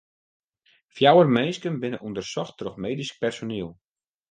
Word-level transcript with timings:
Fjouwer 0.95 1.27
minsken 1.35 1.75
binne 1.81 1.97
ûndersocht 2.07 2.55
troch 2.59 2.81
medysk 2.85 3.15
personiel. 3.23 3.69